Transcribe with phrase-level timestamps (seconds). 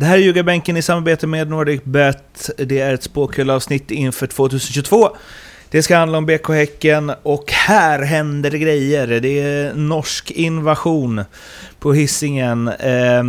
[0.00, 2.50] Det här är Ljugarbänken i samarbete med NordicBet.
[2.56, 5.16] Det är ett spåkullavsnitt inför 2022.
[5.70, 9.06] Det ska handla om BK Häcken och här händer det grejer.
[9.06, 11.24] Det är norsk invasion
[11.78, 12.68] på hissingen.
[12.68, 13.22] Eh,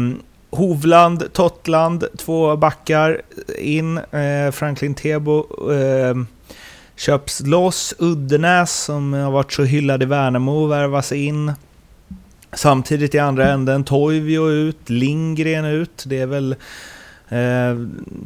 [0.50, 3.22] Hovland, Tottland, två backar
[3.60, 3.98] in.
[3.98, 6.16] Eh, Franklin Tebo eh,
[6.96, 7.94] köps loss.
[8.00, 11.52] Uddenäs, som har varit så hyllad i Värnamo, värvas in.
[12.54, 16.04] Samtidigt i andra änden Toivio ut, Lindgren ut.
[16.08, 16.56] Det är väl
[17.30, 17.78] eh,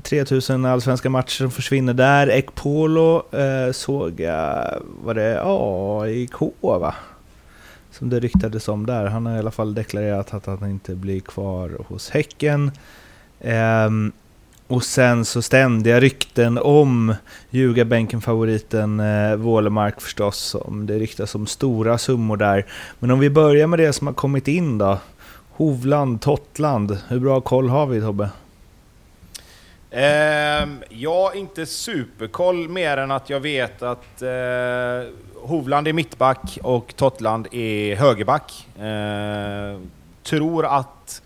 [0.04, 2.30] 3000 allsvenska matcher som försvinner där.
[2.30, 6.96] Ekpolo eh, såg jag, var det AIK va?
[7.92, 9.06] Som det ryktades om där.
[9.06, 12.72] Han har i alla fall deklarerat att han inte blir kvar hos Häcken.
[13.40, 13.90] Eh,
[14.68, 17.16] och sen så ständiga rykten om
[17.50, 20.56] Ljugarbänken-favoriten eh, Wålemark förstås.
[20.56, 22.66] Om det ryktas om stora summor där.
[23.00, 25.00] Men om vi börjar med det som har kommit in då.
[25.52, 26.98] Hovland, Tottland.
[27.08, 28.30] Hur bra koll har vi Tobbe?
[29.90, 34.30] Eh, ja, inte superkoll mer än att jag vet att eh,
[35.42, 38.68] Hovland är mittback och Tottland är högerback.
[38.80, 39.80] Eh,
[40.24, 41.22] tror att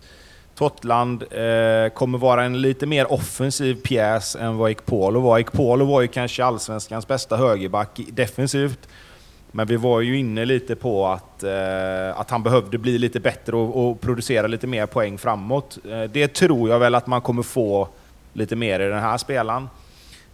[0.59, 5.39] Totland eh, kommer vara en lite mer offensiv pjäs än vad Ekpolo var.
[5.39, 8.87] Ekpolo var ju kanske allsvenskans bästa högerback defensivt.
[9.51, 13.55] Men vi var ju inne lite på att, eh, att han behövde bli lite bättre
[13.55, 15.77] och, och producera lite mer poäng framåt.
[15.89, 17.87] Eh, det tror jag väl att man kommer få
[18.33, 19.69] lite mer i den här spelaren.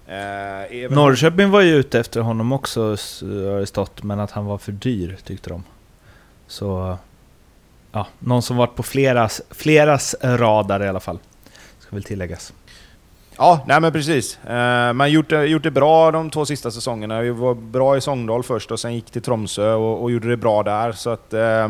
[0.07, 4.57] Eh, Norrköping var ju ute efter honom också, har det stått, men att han var
[4.57, 5.63] för dyr tyckte de.
[6.47, 6.97] Så
[7.95, 11.19] ja, någon som varit på fleras, fleras radar i alla fall.
[11.79, 12.53] Ska väl tilläggas.
[13.37, 14.45] Ja, nej men precis.
[14.45, 17.21] Eh, man gjort gjort det bra de två sista säsongerna.
[17.21, 20.37] Vi var bra i Sångdal först och sen gick till Tromsö och, och gjorde det
[20.37, 20.91] bra där.
[20.91, 21.69] Så att, eh,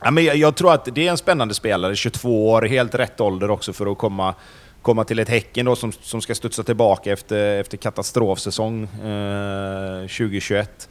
[0.00, 3.20] ja, men jag, jag, tror att det är en spännande spelare, 22 år, helt rätt
[3.20, 4.34] ålder också för att komma,
[4.82, 10.88] komma till ett Häcken då som, som ska studsa tillbaka efter, efter katastrofsäsong eh, 2021.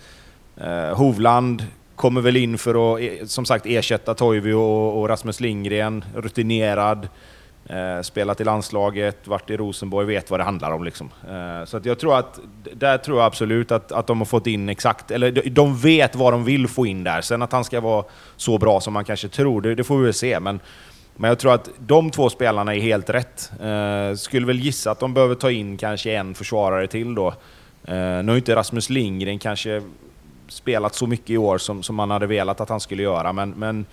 [0.58, 1.64] Eh, Hovland
[2.00, 7.08] Kommer väl in för att eh, som sagt ersätta Toivio och, och Rasmus Lindgren, rutinerad.
[7.70, 10.84] Eh, spelat i landslaget, varit i Rosenborg, vet vad det handlar om.
[10.84, 11.10] Liksom.
[11.30, 12.40] Eh, så att jag tror att,
[12.74, 16.16] där tror jag absolut att, att de har fått in exakt, eller de, de vet
[16.16, 17.22] vad de vill få in där.
[17.22, 18.06] Sen att han ska vara
[18.36, 20.40] så bra som man kanske tror, det, det får vi väl se.
[20.40, 20.60] Men,
[21.16, 23.52] men jag tror att de två spelarna är helt rätt.
[23.62, 27.28] Eh, skulle väl gissa att de behöver ta in kanske en försvarare till då.
[27.84, 29.82] Eh, nu har inte Rasmus Lindgren kanske
[30.50, 33.34] spelat så mycket i år som, som man hade velat att han skulle göra.
[33.34, 33.86] Men, men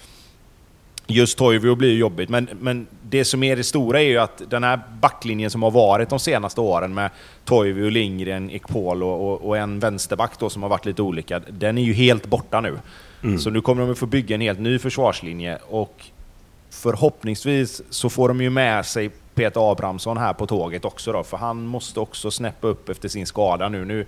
[1.06, 2.28] just Toivio blir ju jobbigt.
[2.28, 5.70] Men, men det som är det stora är ju att den här backlinjen som har
[5.70, 7.10] varit de senaste åren med
[7.44, 11.78] Toivio, Lindgren, Ekpol och, och, och, en vänsterback då som har varit lite olika, den
[11.78, 12.78] är ju helt borta nu.
[13.22, 13.38] Mm.
[13.38, 16.04] Så nu kommer de att få bygga en helt ny försvarslinje och
[16.70, 21.36] förhoppningsvis så får de ju med sig Peter Abrahamsson här på tåget också då, för
[21.36, 23.84] han måste också snäppa upp efter sin skada nu.
[23.84, 24.06] Nu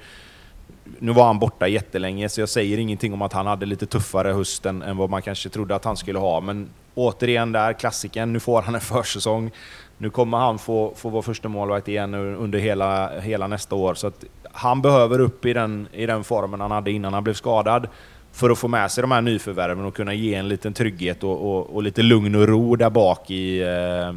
[0.99, 4.33] nu var han borta jättelänge, så jag säger ingenting om att han hade lite tuffare
[4.33, 6.41] höst än, än vad man kanske trodde att han skulle ha.
[6.41, 9.51] Men återigen där, klassiken, nu får han en försäsong.
[9.99, 13.95] Nu kommer han få, få vara första målvakt igen under hela, hela nästa år.
[13.95, 17.35] Så att han behöver upp i den, i den formen han hade innan han blev
[17.35, 17.89] skadad
[18.33, 21.51] för att få med sig de här nyförvärven och kunna ge en liten trygghet och,
[21.51, 24.15] och, och lite lugn och ro där bak i, eh,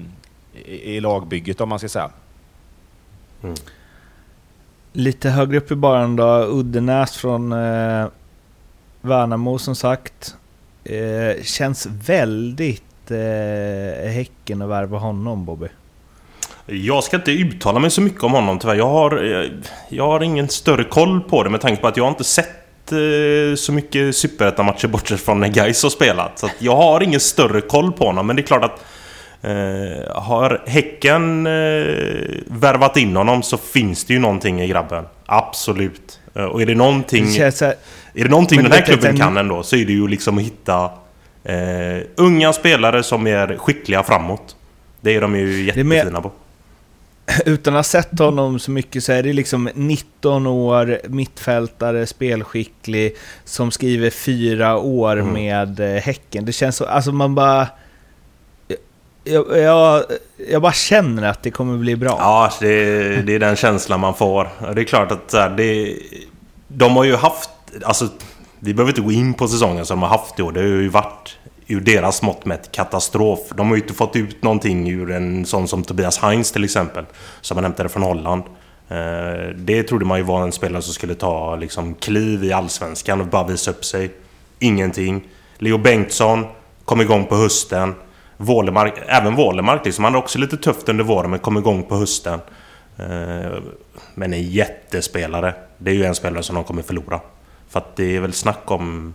[0.65, 2.09] i, i lagbygget om man ska säga.
[3.43, 3.55] Mm.
[4.93, 8.05] Lite högre upp i baren då, Uddenäs från eh,
[9.01, 10.35] Värnamo som sagt.
[10.83, 15.67] Eh, känns väldigt eh, Häcken att värva honom Bobby.
[16.65, 18.75] Jag ska inte uttala mig så mycket om honom tyvärr.
[18.75, 19.49] Jag har, eh,
[19.89, 23.55] jag har ingen större koll på det med tanke på att jag inte sett eh,
[23.55, 26.39] så mycket superettan-matcher bortsett från när Gais har spelat.
[26.39, 28.85] Så jag har ingen större koll på honom, men det är klart att
[29.41, 31.51] Eh, har Häcken eh,
[32.45, 35.05] värvat in honom så finns det ju någonting i grabben.
[35.25, 36.19] Absolut.
[36.35, 37.25] Eh, och är det någonting...
[37.25, 37.75] Det så här,
[38.13, 40.89] är det någonting den här klubben kan ändå så är det ju liksom att hitta
[41.43, 44.55] eh, unga spelare som är skickliga framåt.
[45.01, 46.31] Det är de ju jättefina på.
[47.45, 53.15] Utan att ha sett honom så mycket så är det liksom 19 år, mittfältare, spelskicklig,
[53.45, 55.33] som skriver fyra år mm.
[55.33, 56.45] med eh, Häcken.
[56.45, 57.67] Det känns så, alltså man bara...
[59.23, 60.03] Jag, jag,
[60.49, 62.15] jag, bara känner att det kommer bli bra.
[62.19, 64.49] Ja, alltså det, det är den känslan man får.
[64.75, 65.97] Det är klart att det,
[66.67, 67.49] de har ju haft...
[67.83, 68.07] Alltså,
[68.59, 70.51] vi behöver inte gå in på säsongen som de har haft i år.
[70.51, 71.37] Det har ju varit
[71.67, 73.39] ur deras mått mätt katastrof.
[73.55, 77.05] De har ju inte fått ut någonting ur en sån som Tobias Heinz till exempel.
[77.41, 78.43] Som man hämtade från Holland.
[78.89, 83.21] Eh, det trodde man ju var en spelare som skulle ta liksom kliv i Allsvenskan
[83.21, 84.11] och bara visa upp sig.
[84.59, 85.27] Ingenting.
[85.57, 86.45] Leo Bengtsson
[86.85, 87.95] kom igång på hösten.
[88.41, 90.03] Wålemark, även Wålemark liksom.
[90.03, 92.39] Han hade också lite tufft under våren men kom igång på hösten.
[92.97, 93.51] Eh,
[94.15, 95.53] men en jättespelare.
[95.77, 97.19] Det är ju en spelare som de kommer förlora.
[97.69, 99.13] För att det är väl snack om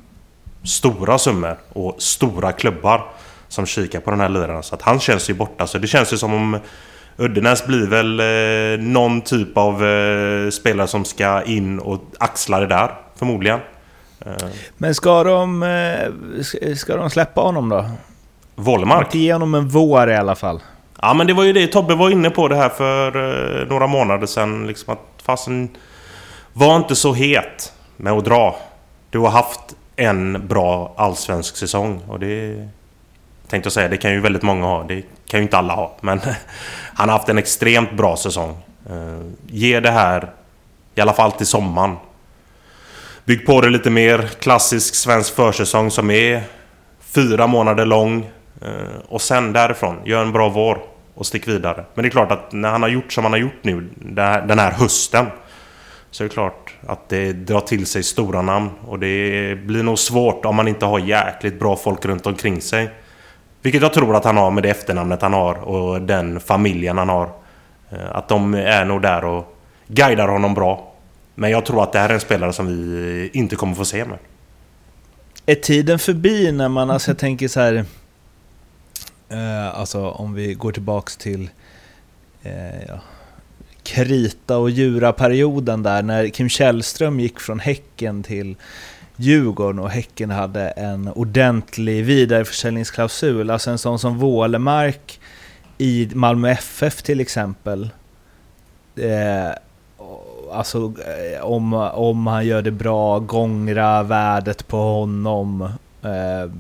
[0.65, 3.05] stora summor och stora klubbar
[3.49, 4.63] som kikar på den här liraren.
[4.63, 5.67] Så att han känns ju borta.
[5.67, 6.59] Så det känns ju som om
[7.17, 12.67] Uddenäs blir väl eh, någon typ av eh, spelare som ska in och axla det
[12.67, 13.61] där, förmodligen.
[14.27, 14.33] Eh.
[14.77, 17.91] Men ska de, eh, ska de släppa honom då?
[18.57, 19.15] Wålemark?
[19.15, 20.61] Ge honom en vår i alla fall.
[21.03, 23.17] Ja men det var ju det Tobbe var inne på det här för
[23.61, 24.67] eh, några månader sedan.
[24.67, 25.77] Liksom att fasen
[26.53, 28.57] var inte så het med att dra.
[29.11, 29.61] Du har haft
[29.97, 32.69] en bra allsvensk säsong och det...
[33.49, 34.83] Tänkte jag säga, det kan ju väldigt många ha.
[34.83, 35.97] Det kan ju inte alla ha.
[36.01, 36.21] Men
[36.95, 38.57] han har haft en extremt bra säsong.
[38.91, 40.31] Uh, ge det här,
[40.95, 41.97] i alla fall till sommaren.
[43.25, 44.29] Bygg på det lite mer.
[44.41, 46.43] Klassisk svensk försäsong som är
[47.01, 48.31] fyra månader lång.
[48.63, 50.79] Eh, och sen därifrån, gör en bra vår
[51.15, 51.85] och stick vidare.
[51.95, 53.89] Men det är klart att när han har gjort som han har gjort nu
[54.47, 55.27] den här hösten
[56.11, 58.71] så är det klart att det drar till sig stora namn.
[58.87, 62.91] Och det blir nog svårt om man inte har jäkligt bra folk runt omkring sig.
[63.63, 67.09] Vilket jag tror att han har med det efternamnet han har och den familjen han
[67.09, 67.31] har.
[67.91, 69.57] Eh, att de är nog där och
[69.87, 70.93] guidar honom bra.
[71.35, 74.05] Men jag tror att det här är en spelare som vi inte kommer få se
[74.05, 74.19] mer.
[75.47, 77.85] Är tiden förbi när man, alltså jag tänker så här...
[79.29, 81.51] Eh, alltså om vi går tillbaks till...
[82.43, 83.01] Eh, ja,
[83.83, 88.57] krita och djura-perioden där när Kim Källström gick från Häcken till
[89.17, 93.51] Djurgården och Häcken hade en ordentlig vidareförsäljningsklausul.
[93.51, 95.21] Alltså en sån som Wålemark
[95.79, 97.91] i Malmö FF till exempel.
[98.97, 99.53] Eh,
[100.53, 105.63] alltså eh, om, om han gör det bra, gångra värdet på honom.
[106.03, 106.51] Eh,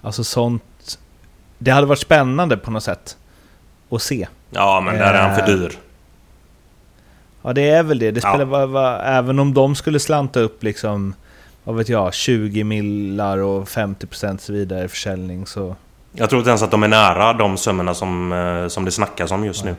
[0.00, 0.62] alltså sånt.
[1.58, 3.16] Det hade varit spännande på något sätt
[3.90, 4.26] att se.
[4.50, 5.72] Ja, men där är han för eh, dyr.
[7.42, 8.10] Ja det är väl det.
[8.10, 8.44] det spelar, ja.
[8.44, 11.14] va, va, även om de skulle slanta upp liksom,
[11.64, 15.76] vad vet jag, 20 millar och 50% vidare försäljning så...
[16.12, 19.30] Jag tror inte ens att de är nära de summorna som, eh, som det snackas
[19.30, 19.70] om just ja.
[19.70, 19.76] nu.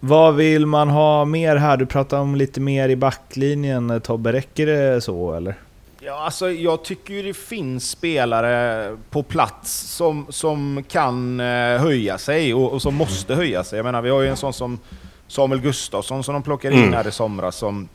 [0.00, 1.76] Vad vill man ha mer här?
[1.76, 5.54] Du pratar om lite mer i backlinjen Tobbe, räcker det så eller?
[6.02, 12.18] Ja, alltså jag tycker ju det finns spelare på plats som, som kan eh, höja
[12.18, 13.76] sig och, och som måste höja sig.
[13.76, 14.78] Jag menar, vi har ju en sån som
[15.28, 16.94] Samuel Gustafsson som de plockade in mm.
[16.94, 17.88] här i somras som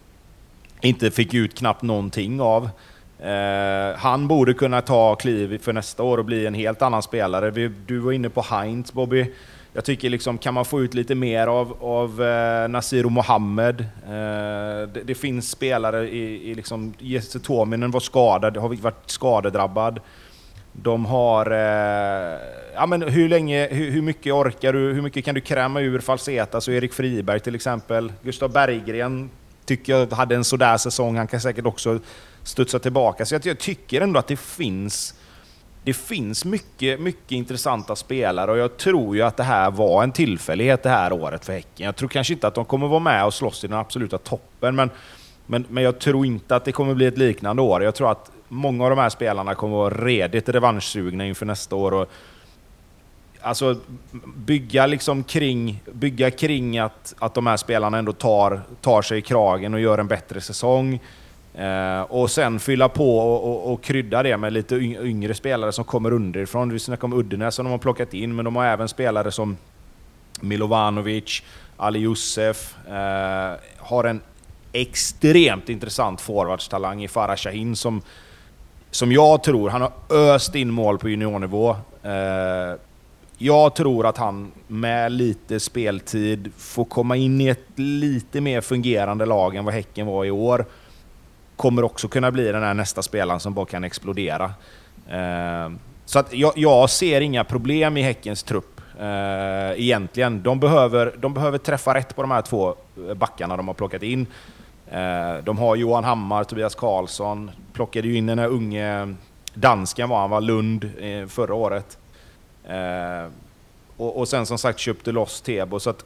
[0.81, 2.69] inte fick ut knappt någonting av.
[3.19, 7.51] Eh, han borde kunna ta kliv för nästa år och bli en helt annan spelare.
[7.51, 9.33] Vi, du var inne på Heinz Bobby.
[9.75, 13.81] Jag tycker liksom, kan man få ut lite mer av, av eh, Nasir och Mohammed?
[13.81, 19.99] Eh, det, det, finns spelare i, i liksom, Jesse Tominen var skadad, har varit skadedrabbad.
[20.71, 21.51] De har...
[21.51, 22.39] Eh,
[22.73, 25.99] ja, men hur länge, hur, hur, mycket orkar du, hur mycket kan du kräma ur
[25.99, 26.57] Falseta?
[26.57, 28.13] och Erik Friberg till exempel.
[28.21, 29.29] Gustav Berggren
[29.65, 31.17] tycker jag hade en sådär säsong.
[31.17, 31.99] Han kan säkert också
[32.43, 33.25] studsa tillbaka.
[33.25, 35.15] Så jag, jag tycker ändå att det finns
[35.85, 40.11] det finns mycket, mycket intressanta spelare och jag tror ju att det här var en
[40.11, 41.85] tillfällighet det här året för Häcken.
[41.85, 44.75] Jag tror kanske inte att de kommer vara med och slåss i den absoluta toppen,
[44.75, 44.89] men,
[45.45, 47.83] men, men jag tror inte att det kommer bli ett liknande år.
[47.83, 51.93] Jag tror att många av de här spelarna kommer vara redigt revanschsugna inför nästa år.
[51.93, 52.09] Och,
[53.41, 53.77] alltså,
[54.35, 59.21] bygga, liksom kring, bygga kring att, att de här spelarna ändå tar, tar sig i
[59.21, 60.99] kragen och gör en bättre säsong.
[61.57, 65.85] Eh, och sen fylla på och, och, och, krydda det med lite yngre spelare som
[65.85, 66.69] kommer underifrån.
[66.69, 69.57] Vi snackar om Uddenäs som de har plockat in, men de har även spelare som
[70.41, 71.43] Milovanovic,
[71.77, 74.21] Ali Youssef, eh, har en
[74.71, 78.01] extremt intressant forwardstalang i Farah Shahin som
[78.95, 81.69] som jag tror, han har öst in mål på juniornivå.
[82.03, 82.79] Eh,
[83.37, 89.25] jag tror att han med lite speltid får komma in i ett lite mer fungerande
[89.25, 90.65] lag än vad Häcken var i år.
[91.55, 94.53] Kommer också kunna bli den här nästa spelaren som bara kan explodera.
[95.09, 95.71] Eh,
[96.05, 100.43] så att jag, jag ser inga problem i Häckens trupp eh, egentligen.
[100.43, 102.75] De behöver, de behöver träffa rätt på de här två
[103.09, 104.27] eh, backarna de har plockat in.
[104.91, 109.15] Eh, de har Johan Hammar, Tobias Karlsson, plockade ju in den här unge
[109.55, 111.97] dansken var han var, Lund, eh, förra året.
[112.63, 113.31] Eh,
[113.97, 115.79] och, och, sen som sagt köpte loss Tebo.
[115.79, 116.05] Så att,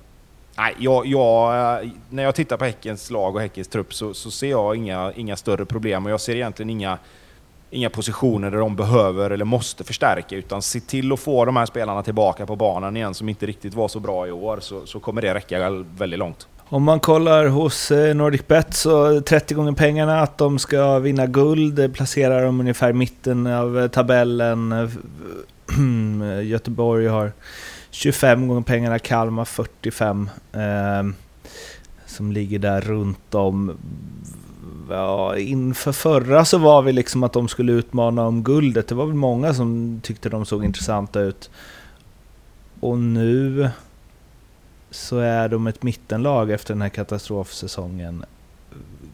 [0.60, 4.50] nej, jag, jag, när jag tittar på Häckens lag och Häckens trupp så, så, ser
[4.50, 6.98] jag inga, inga större problem och jag ser egentligen inga,
[7.70, 11.66] inga positioner där de behöver eller måste förstärka utan se till att få de här
[11.66, 15.00] spelarna tillbaka på banan igen som inte riktigt var så bra i år så, så
[15.00, 16.48] kommer det räcka väldigt långt.
[16.72, 21.80] Om man kollar hos NordicBet Nordic så 30 gånger pengarna att de ska vinna guld
[21.80, 24.89] eh, placerar de ungefär i mitten av eh, tabellen.
[26.44, 27.32] Göteborg har
[27.91, 30.29] 25 gånger pengarna, Kalmar 45.
[30.53, 31.03] Eh,
[32.05, 33.77] som ligger där runt om.
[34.89, 38.88] Ja, inför förra så var vi liksom att de skulle utmana om guldet.
[38.88, 41.50] Det var väl många som tyckte de såg intressanta ut.
[42.79, 43.69] Och nu
[44.91, 48.25] så är de ett mittenlag efter den här katastrofsäsongen.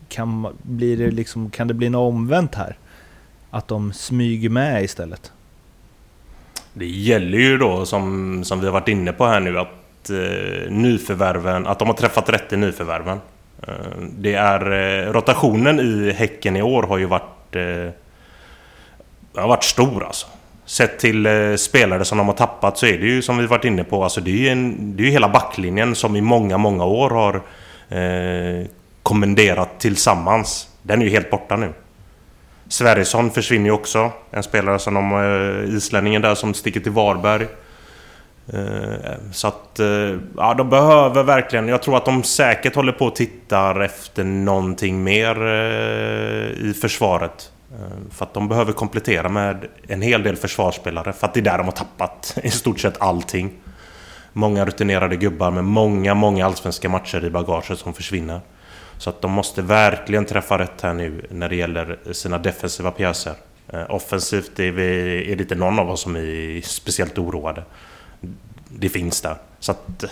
[0.08, 2.78] Kan, blir det liksom, kan det bli något omvänt här?
[3.50, 5.32] Att de smyger med istället?
[6.78, 10.72] Det gäller ju då som, som vi har varit inne på här nu att eh,
[10.72, 13.20] nyförvärven, att de har träffat rätt i nyförvärven.
[13.68, 13.74] Eh,
[14.18, 17.90] det är eh, rotationen i Häcken i år har ju varit eh,
[19.42, 20.28] har varit stor alltså.
[20.66, 23.66] Sett till eh, spelare som de har tappat så är det ju som vi varit
[23.66, 26.58] inne på, alltså det är ju, en, det är ju hela backlinjen som i många,
[26.58, 27.36] många år har
[28.00, 28.68] eh,
[29.04, 30.70] kommenderat tillsammans.
[30.82, 31.74] Den är ju helt borta nu.
[32.68, 34.12] Sverrisson försvinner ju också.
[34.32, 37.48] En spelare som de, eh, islänningen där som sticker till Varberg.
[38.54, 41.68] Eh, så att, eh, ja de behöver verkligen...
[41.68, 47.52] Jag tror att de säkert håller på och tittar efter någonting mer eh, i försvaret.
[48.12, 51.14] För att de behöver komplettera med en hel del försvarsspelare.
[51.14, 53.52] För att det är där de har tappat i stort sett allting.
[54.34, 58.42] Många rutinerade gubbar med många, många allsvenska matcher i bagaget som försvinner.
[58.98, 63.34] Så att de måste verkligen träffa rätt här nu när det gäller sina defensiva pjäser.
[63.68, 67.64] Eh, offensivt är, vi, är det inte någon av oss som är speciellt oroade.
[68.70, 69.36] Det finns där.
[69.60, 70.04] Så att,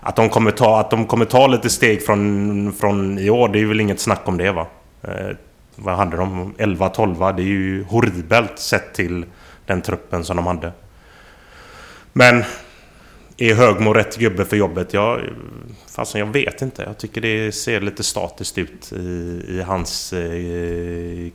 [0.00, 3.60] att, de, kommer ta, att de kommer ta lite steg från, från i år, det
[3.60, 4.66] är väl inget snack om det va?
[5.02, 5.36] Eh,
[5.76, 6.54] vad hade de?
[6.58, 7.36] 11-12?
[7.36, 9.24] Det är ju horribelt sett till
[9.66, 10.72] den truppen som de hade.
[12.12, 12.44] Men
[13.50, 14.94] är Högmo rätt gubbe för jobbet?
[14.94, 15.18] Ja,
[15.90, 16.82] fastän jag vet inte.
[16.82, 21.32] Jag tycker det ser lite statiskt ut i, i hans eh,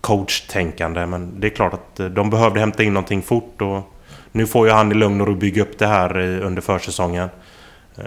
[0.00, 1.06] coachtänkande.
[1.06, 3.94] Men det är klart att eh, de behövde hämta in någonting fort och
[4.32, 7.28] nu får ju han i lugn och ro bygga upp det här eh, under försäsongen.
[7.96, 8.04] Eh,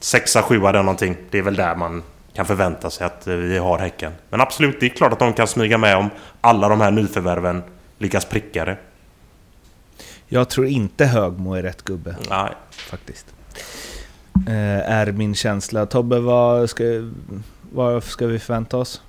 [0.00, 1.16] sexa, sjua eller någonting.
[1.30, 2.02] Det är väl där man
[2.34, 4.12] kan förvänta sig att eh, vi har Häcken.
[4.30, 6.10] Men absolut, det är klart att de kan smyga med om
[6.40, 7.62] alla de här nyförvärven
[7.98, 8.76] lyckas pricka det.
[10.28, 12.16] Jag tror inte Högmo är rätt gubbe.
[12.30, 12.52] Nej.
[12.70, 13.34] Faktiskt.
[14.48, 15.86] Eh, är min känsla.
[15.86, 16.84] Tobbe, vad ska,
[17.72, 19.02] vad ska vi förvänta oss?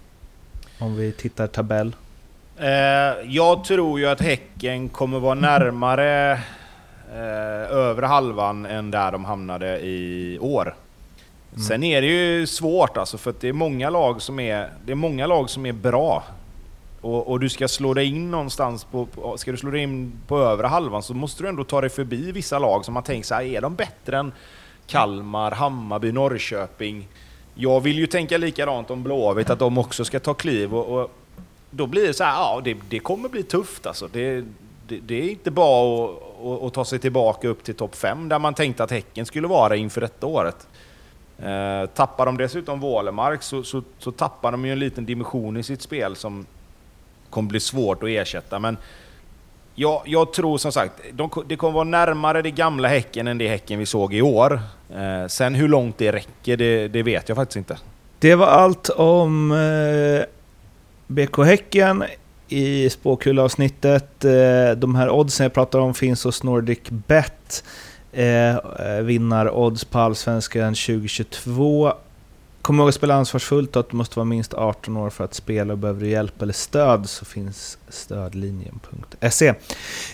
[0.79, 1.95] Om vi tittar tabell.
[2.57, 2.67] Eh,
[3.25, 6.31] jag tror ju att Häcken kommer vara närmare
[7.13, 10.75] eh, övre halvan än där de hamnade i år.
[11.53, 11.63] Mm.
[11.63, 14.95] Sen är det ju svårt alltså, för det är många lag som är, det är,
[14.95, 16.23] många lag som är bra.
[17.05, 19.07] Och, och, du ska slå dig in någonstans på,
[19.37, 22.31] ska du slå dig in på övre halvan så måste du ändå ta dig förbi
[22.31, 24.31] vissa lag som man tänker så här, är de bättre än
[24.87, 27.07] Kalmar, Hammarby, Norrköping?
[27.55, 31.11] Jag vill ju tänka likadant om Blåvitt, att de också ska ta kliv och, och
[31.71, 34.07] då blir det så här, ja det, det kommer bli tufft alltså.
[34.11, 34.45] Det,
[34.87, 38.29] det, det är inte bara att, att, att, ta sig tillbaka upp till topp 5
[38.29, 40.67] där man tänkte att Häcken skulle vara inför detta året.
[41.39, 45.63] Eh, tappar de dessutom Vålemark så, så, så, tappar de ju en liten dimension i
[45.63, 46.45] sitt spel som
[47.29, 48.59] kommer bli svårt att ersätta.
[48.59, 48.77] Men
[49.75, 53.47] jag, jag tror som sagt, de, det kommer vara närmare det gamla Häcken än det
[53.47, 54.61] Häcken vi såg i år.
[54.95, 57.77] Eh, sen hur långt det räcker, det, det, vet jag faktiskt inte.
[58.19, 60.25] Det var allt om eh,
[61.07, 62.03] BK Häcken
[62.47, 64.25] i spåkulavsnittet.
[64.25, 67.63] Eh, de här oddsen jag pratar om finns hos Nordic Bet.
[68.11, 71.93] Eh, eh vinnar-odds på Allsvenskan 2022.
[72.65, 75.33] Kom ihåg att spela ansvarsfullt och att du måste vara minst 18 år för att
[75.33, 79.53] spela och behöver du hjälp eller stöd så finns stödlinjen.se.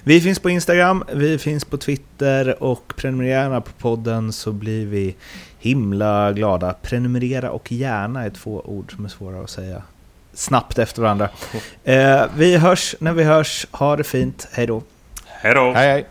[0.04, 5.16] Vi finns på Instagram, vi finns på Twitter och prenumerera på podden så blir vi
[5.60, 6.76] himla glada.
[6.82, 9.82] Prenumerera och gärna är två ord som är svåra att säga
[10.34, 11.30] snabbt efter varandra.
[11.84, 13.68] Eh, vi hörs när vi hörs.
[13.72, 14.48] Ha det fint.
[14.52, 14.84] Hej då.
[15.26, 15.72] Hej då.
[15.72, 16.06] Hej hej.